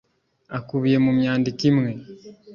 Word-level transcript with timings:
akubiye 0.57 0.97
mu 1.05 1.11
myandiko 1.19 1.61
imwe 1.69 1.91